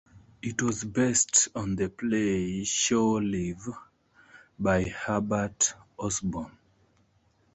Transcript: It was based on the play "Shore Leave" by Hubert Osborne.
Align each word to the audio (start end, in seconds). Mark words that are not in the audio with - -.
It 0.41 0.63
was 0.63 0.83
based 0.83 1.49
on 1.53 1.75
the 1.75 1.87
play 1.87 2.63
"Shore 2.63 3.21
Leave" 3.21 3.67
by 4.57 4.81
Hubert 4.81 5.75
Osborne. 5.99 6.57